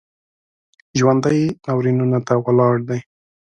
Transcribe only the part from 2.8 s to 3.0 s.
دي